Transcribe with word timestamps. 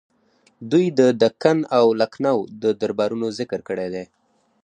دوی 0.71 0.85
د 0.99 1.01
دکن 1.23 1.57
او 1.77 1.85
لکنهو 2.01 2.39
د 2.63 2.65
دربارونو 2.81 3.27
ذکر 3.39 3.59
کړی 3.67 3.87
دی. 3.93 4.03